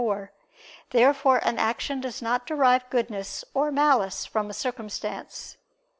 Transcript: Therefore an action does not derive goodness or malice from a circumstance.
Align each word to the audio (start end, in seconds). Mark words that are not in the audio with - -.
Therefore 0.89 1.37
an 1.43 1.59
action 1.59 2.01
does 2.01 2.23
not 2.23 2.47
derive 2.47 2.89
goodness 2.89 3.45
or 3.53 3.71
malice 3.71 4.25
from 4.25 4.49
a 4.49 4.53
circumstance. 4.55 5.57